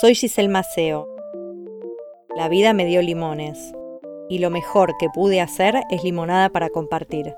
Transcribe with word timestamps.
Soy 0.00 0.14
Giselle 0.14 0.48
Maceo. 0.48 1.08
La 2.36 2.48
vida 2.48 2.72
me 2.72 2.84
dio 2.84 3.02
limones 3.02 3.74
y 4.28 4.38
lo 4.38 4.50
mejor 4.50 4.94
que 4.98 5.08
pude 5.12 5.40
hacer 5.40 5.74
es 5.90 6.04
limonada 6.04 6.50
para 6.50 6.68
compartir. 6.68 7.34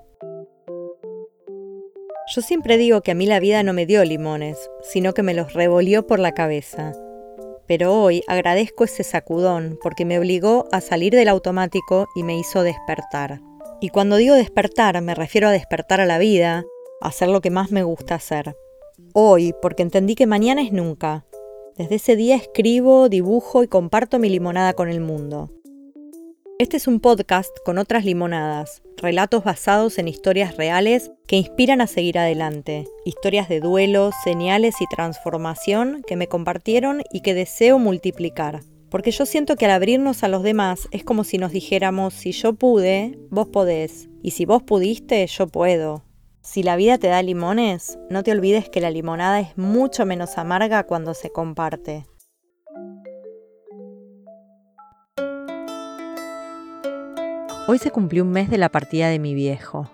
Yo 2.34 2.42
siempre 2.42 2.76
digo 2.76 3.00
que 3.00 3.12
a 3.12 3.14
mí 3.14 3.26
la 3.26 3.40
vida 3.40 3.62
no 3.62 3.72
me 3.72 3.86
dio 3.86 4.04
limones, 4.04 4.70
sino 4.82 5.14
que 5.14 5.22
me 5.22 5.34
los 5.34 5.54
revolvió 5.54 6.06
por 6.06 6.18
la 6.18 6.32
cabeza. 6.32 6.92
Pero 7.66 7.94
hoy 7.94 8.22
agradezco 8.28 8.84
ese 8.84 9.04
sacudón 9.04 9.78
porque 9.82 10.04
me 10.04 10.18
obligó 10.18 10.66
a 10.70 10.80
salir 10.80 11.14
del 11.14 11.28
automático 11.28 12.08
y 12.14 12.24
me 12.24 12.36
hizo 12.36 12.62
despertar. 12.62 13.40
Y 13.80 13.88
cuando 13.88 14.16
digo 14.16 14.34
despertar 14.34 15.00
me 15.00 15.14
refiero 15.14 15.48
a 15.48 15.52
despertar 15.52 16.00
a 16.00 16.06
la 16.06 16.18
vida, 16.18 16.64
hacer 17.00 17.28
lo 17.28 17.40
que 17.40 17.50
más 17.50 17.70
me 17.70 17.82
gusta 17.82 18.14
hacer. 18.14 18.56
Hoy, 19.12 19.54
porque 19.60 19.82
entendí 19.82 20.14
que 20.14 20.26
mañana 20.26 20.62
es 20.62 20.72
nunca. 20.72 21.24
Desde 21.76 21.96
ese 21.96 22.16
día 22.16 22.36
escribo, 22.36 23.08
dibujo 23.08 23.62
y 23.62 23.68
comparto 23.68 24.18
mi 24.18 24.28
limonada 24.28 24.74
con 24.74 24.88
el 24.88 25.00
mundo. 25.00 25.50
Este 26.58 26.76
es 26.76 26.86
un 26.86 27.00
podcast 27.00 27.50
con 27.64 27.78
otras 27.78 28.04
limonadas, 28.04 28.82
relatos 28.98 29.44
basados 29.44 29.98
en 29.98 30.08
historias 30.08 30.58
reales 30.58 31.10
que 31.26 31.36
inspiran 31.36 31.80
a 31.80 31.86
seguir 31.86 32.18
adelante, 32.18 32.86
historias 33.06 33.48
de 33.48 33.60
duelo, 33.60 34.10
señales 34.24 34.74
y 34.82 34.86
transformación 34.94 36.02
que 36.06 36.16
me 36.16 36.26
compartieron 36.26 37.02
y 37.10 37.22
que 37.22 37.32
deseo 37.32 37.78
multiplicar. 37.78 38.60
Porque 38.90 39.10
yo 39.10 39.24
siento 39.24 39.56
que 39.56 39.64
al 39.64 39.70
abrirnos 39.70 40.22
a 40.22 40.28
los 40.28 40.42
demás 40.42 40.86
es 40.90 41.02
como 41.02 41.24
si 41.24 41.38
nos 41.38 41.52
dijéramos, 41.52 42.12
si 42.12 42.32
yo 42.32 42.52
pude, 42.52 43.18
vos 43.30 43.48
podés, 43.48 44.10
y 44.22 44.32
si 44.32 44.44
vos 44.44 44.62
pudiste, 44.62 45.26
yo 45.26 45.46
puedo. 45.46 46.09
Si 46.52 46.64
la 46.64 46.74
vida 46.74 46.98
te 46.98 47.06
da 47.06 47.22
limones, 47.22 47.96
no 48.10 48.24
te 48.24 48.32
olvides 48.32 48.68
que 48.68 48.80
la 48.80 48.90
limonada 48.90 49.38
es 49.38 49.56
mucho 49.56 50.04
menos 50.04 50.36
amarga 50.36 50.82
cuando 50.82 51.14
se 51.14 51.30
comparte. 51.30 52.08
Hoy 57.68 57.78
se 57.78 57.92
cumplió 57.92 58.24
un 58.24 58.32
mes 58.32 58.50
de 58.50 58.58
la 58.58 58.68
partida 58.68 59.08
de 59.10 59.20
mi 59.20 59.32
viejo. 59.32 59.88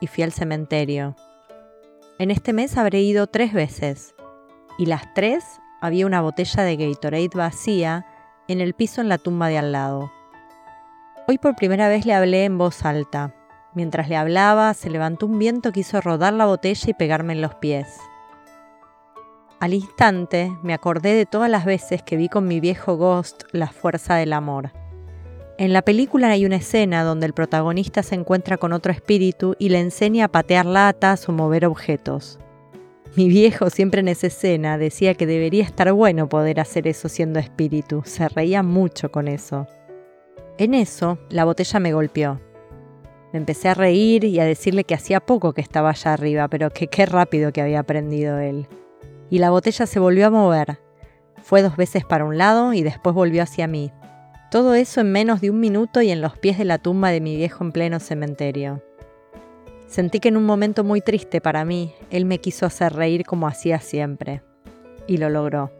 Y 0.00 0.06
fui 0.06 0.22
al 0.22 0.30
cementerio. 0.30 1.16
En 2.20 2.30
este 2.30 2.52
mes 2.52 2.76
habré 2.76 3.00
ido 3.00 3.26
tres 3.26 3.52
veces. 3.52 4.14
Y 4.78 4.86
las 4.86 5.12
tres 5.14 5.42
había 5.80 6.06
una 6.06 6.20
botella 6.20 6.62
de 6.62 6.76
Gatorade 6.76 7.30
vacía 7.34 8.06
en 8.46 8.60
el 8.60 8.72
piso 8.74 9.00
en 9.00 9.08
la 9.08 9.18
tumba 9.18 9.48
de 9.48 9.58
al 9.58 9.72
lado. 9.72 10.12
Hoy 11.26 11.38
por 11.38 11.56
primera 11.56 11.88
vez 11.88 12.06
le 12.06 12.14
hablé 12.14 12.44
en 12.44 12.56
voz 12.56 12.84
alta. 12.84 13.34
Mientras 13.76 14.08
le 14.08 14.16
hablaba, 14.16 14.72
se 14.72 14.88
levantó 14.88 15.26
un 15.26 15.38
viento 15.38 15.70
que 15.70 15.80
hizo 15.80 16.00
rodar 16.00 16.32
la 16.32 16.46
botella 16.46 16.88
y 16.88 16.94
pegarme 16.94 17.34
en 17.34 17.42
los 17.42 17.56
pies. 17.56 17.86
Al 19.60 19.74
instante 19.74 20.50
me 20.62 20.72
acordé 20.72 21.12
de 21.12 21.26
todas 21.26 21.50
las 21.50 21.66
veces 21.66 22.02
que 22.02 22.16
vi 22.16 22.30
con 22.30 22.48
mi 22.48 22.58
viejo 22.58 22.96
Ghost 22.96 23.42
la 23.52 23.66
fuerza 23.66 24.14
del 24.14 24.32
amor. 24.32 24.72
En 25.58 25.74
la 25.74 25.82
película 25.82 26.30
hay 26.30 26.46
una 26.46 26.56
escena 26.56 27.04
donde 27.04 27.26
el 27.26 27.34
protagonista 27.34 28.02
se 28.02 28.14
encuentra 28.14 28.56
con 28.56 28.72
otro 28.72 28.92
espíritu 28.92 29.56
y 29.58 29.68
le 29.68 29.80
enseña 29.80 30.24
a 30.24 30.28
patear 30.28 30.64
latas 30.64 31.28
o 31.28 31.32
mover 31.32 31.66
objetos. 31.66 32.38
Mi 33.14 33.28
viejo 33.28 33.68
siempre 33.68 34.00
en 34.00 34.08
esa 34.08 34.28
escena 34.28 34.78
decía 34.78 35.12
que 35.12 35.26
debería 35.26 35.64
estar 35.64 35.92
bueno 35.92 36.30
poder 36.30 36.60
hacer 36.60 36.88
eso 36.88 37.10
siendo 37.10 37.38
espíritu, 37.38 38.00
se 38.06 38.26
reía 38.30 38.62
mucho 38.62 39.12
con 39.12 39.28
eso. 39.28 39.66
En 40.56 40.72
eso, 40.72 41.18
la 41.28 41.44
botella 41.44 41.78
me 41.78 41.92
golpeó. 41.92 42.40
Me 43.32 43.38
empecé 43.38 43.68
a 43.68 43.74
reír 43.74 44.24
y 44.24 44.38
a 44.40 44.44
decirle 44.44 44.84
que 44.84 44.94
hacía 44.94 45.20
poco 45.20 45.52
que 45.52 45.60
estaba 45.60 45.90
allá 45.90 46.12
arriba, 46.12 46.48
pero 46.48 46.70
que 46.70 46.86
qué 46.86 47.06
rápido 47.06 47.52
que 47.52 47.60
había 47.60 47.80
aprendido 47.80 48.38
él. 48.38 48.68
Y 49.30 49.38
la 49.38 49.50
botella 49.50 49.86
se 49.86 49.98
volvió 49.98 50.26
a 50.26 50.30
mover. 50.30 50.78
Fue 51.42 51.62
dos 51.62 51.76
veces 51.76 52.04
para 52.04 52.24
un 52.24 52.38
lado 52.38 52.72
y 52.72 52.82
después 52.82 53.14
volvió 53.14 53.42
hacia 53.42 53.66
mí. 53.66 53.92
Todo 54.50 54.74
eso 54.74 55.00
en 55.00 55.12
menos 55.12 55.40
de 55.40 55.50
un 55.50 55.60
minuto 55.60 56.00
y 56.02 56.10
en 56.10 56.20
los 56.20 56.38
pies 56.38 56.58
de 56.58 56.64
la 56.64 56.78
tumba 56.78 57.10
de 57.10 57.20
mi 57.20 57.36
viejo 57.36 57.64
en 57.64 57.72
pleno 57.72 58.00
cementerio. 58.00 58.82
Sentí 59.86 60.20
que 60.20 60.28
en 60.28 60.36
un 60.36 60.44
momento 60.44 60.84
muy 60.84 61.00
triste 61.00 61.40
para 61.40 61.64
mí, 61.64 61.94
él 62.10 62.24
me 62.24 62.38
quiso 62.38 62.66
hacer 62.66 62.92
reír 62.92 63.24
como 63.24 63.48
hacía 63.48 63.80
siempre. 63.80 64.42
Y 65.06 65.18
lo 65.18 65.30
logró. 65.30 65.70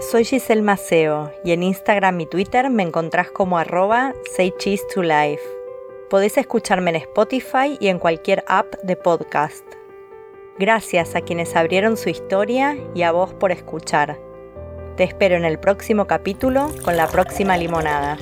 Soy 0.00 0.24
Giselle 0.24 0.62
Maceo 0.62 1.30
y 1.44 1.52
en 1.52 1.62
Instagram 1.62 2.18
y 2.20 2.26
Twitter 2.26 2.70
me 2.70 2.82
encontrás 2.82 3.30
como 3.30 3.58
arroba 3.58 4.14
say 4.34 4.50
cheese 4.58 4.82
to 4.94 5.02
life. 5.02 5.42
Podés 6.08 6.38
escucharme 6.38 6.90
en 6.90 6.96
Spotify 6.96 7.76
y 7.78 7.88
en 7.88 7.98
cualquier 7.98 8.42
app 8.48 8.74
de 8.82 8.96
podcast. 8.96 9.64
Gracias 10.58 11.14
a 11.14 11.20
quienes 11.20 11.54
abrieron 11.54 11.98
su 11.98 12.08
historia 12.08 12.78
y 12.94 13.02
a 13.02 13.12
vos 13.12 13.34
por 13.34 13.52
escuchar. 13.52 14.18
Te 14.96 15.04
espero 15.04 15.36
en 15.36 15.44
el 15.44 15.60
próximo 15.60 16.06
capítulo 16.06 16.72
con 16.82 16.96
la 16.96 17.06
próxima 17.06 17.58
limonada. 17.58 18.16